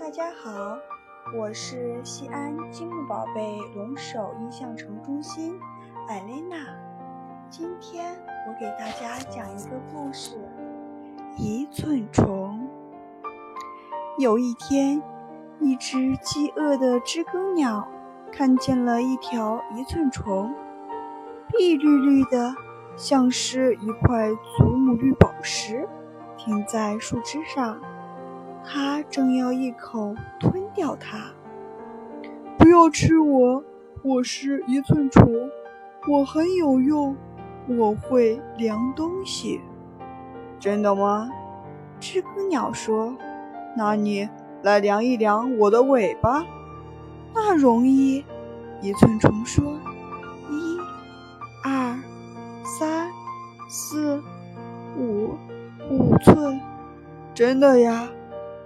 [0.00, 0.78] 大家好，
[1.36, 5.60] 我是西安积木宝贝龙首印象城中心
[6.08, 6.56] 艾蕾娜。
[7.50, 8.16] 今天
[8.48, 10.38] 我给大家讲一个故事：
[11.36, 12.66] 一寸虫。
[14.18, 15.02] 有一天，
[15.60, 17.86] 一只饥饿的知更鸟
[18.32, 20.54] 看见了一条一寸虫，
[21.48, 22.54] 碧绿绿的，
[23.00, 24.28] 像是一块
[24.58, 25.88] 祖母绿宝石，
[26.36, 27.80] 停在树枝上。
[28.62, 31.32] 它正要一口吞掉它。
[32.58, 33.64] 不要吃我，
[34.02, 35.24] 我是一寸虫，
[36.10, 37.16] 我很有用，
[37.66, 39.62] 我会量东西。
[40.58, 41.30] 真的吗？
[41.98, 43.16] 知更鸟说。
[43.78, 44.28] 那你
[44.62, 46.44] 来量一量我的尾巴。
[47.32, 48.26] 那容易。
[48.82, 49.64] 一寸虫说。
[54.96, 55.36] 五，
[55.90, 56.60] 五寸。
[57.34, 58.08] 真的呀？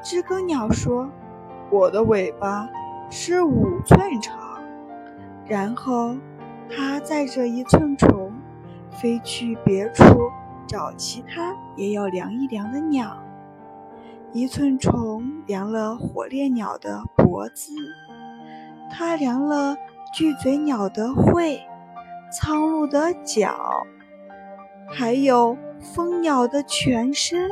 [0.02, 1.08] 知更鸟说
[1.70, 2.68] ：“我的尾巴
[3.10, 4.36] 是五寸长。”
[5.46, 6.16] 然后，
[6.68, 8.32] 它载着一寸虫
[8.90, 10.04] 飞去别处
[10.66, 13.16] 找其他也要量一量的鸟。
[14.32, 17.72] 一寸虫量了火烈鸟的脖子，
[18.90, 19.76] 它量了
[20.12, 21.60] 巨嘴鸟的喙、
[22.32, 23.86] 苍鹭的脚，
[24.88, 27.50] 还有蜂鸟的全身。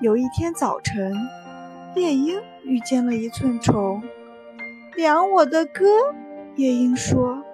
[0.00, 1.14] 有一天早晨，
[1.94, 4.02] 夜莺遇见了一寸虫，
[4.96, 5.86] 量我的歌。
[6.56, 7.44] 夜莺说：“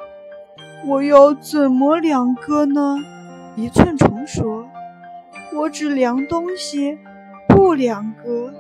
[0.89, 2.97] 我要怎么量歌呢？”
[3.55, 4.67] 一寸虫说
[5.55, 6.99] ：“我只量东西，
[7.47, 8.53] 不量歌。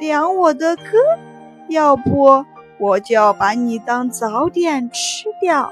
[0.00, 0.82] 量我的歌，
[1.68, 2.44] 要不
[2.78, 5.70] 我就要把你当早点吃掉。”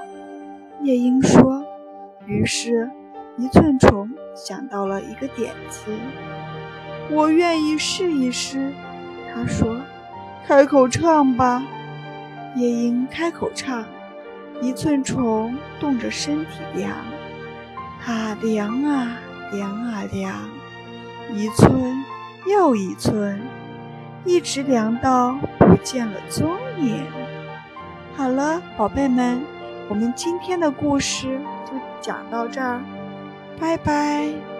[0.83, 1.65] 夜莺说。
[2.25, 2.91] 于是，
[3.37, 5.91] 一寸虫想到了一个点子。
[7.09, 8.73] 我愿意试一试，
[9.31, 9.77] 他说
[10.47, 11.63] ：“开口唱吧。”
[12.55, 13.85] 夜莺开口唱，
[14.59, 16.91] 一寸虫动着身体量，
[18.03, 19.19] 它凉啊
[19.51, 20.33] 凉啊凉，
[21.31, 22.03] 一寸
[22.47, 23.39] 又一寸，
[24.25, 27.05] 一直凉到不见了踪影。
[28.15, 29.43] 好了，宝贝们，
[29.87, 32.81] 我们今天的故事就讲到这儿，
[33.59, 34.56] 拜拜。